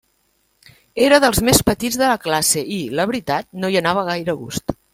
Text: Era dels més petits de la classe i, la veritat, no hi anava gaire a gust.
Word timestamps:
Era 1.07 1.19
dels 1.25 1.41
més 1.49 1.59
petits 1.67 1.99
de 2.03 2.09
la 2.13 2.17
classe 2.25 2.65
i, 2.77 2.81
la 3.01 3.07
veritat, 3.13 3.49
no 3.61 3.71
hi 3.75 3.81
anava 3.83 4.07
gaire 4.11 4.35
a 4.35 4.41
gust. 4.45 4.79